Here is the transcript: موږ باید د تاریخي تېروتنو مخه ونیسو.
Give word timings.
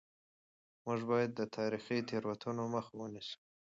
موږ 0.85 0.99
باید 1.11 1.31
د 1.35 1.41
تاریخي 1.57 1.97
تېروتنو 2.09 2.63
مخه 2.75 2.91
ونیسو. 2.97 3.37